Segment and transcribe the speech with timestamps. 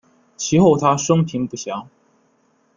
[0.35, 1.87] 其后他生平不详。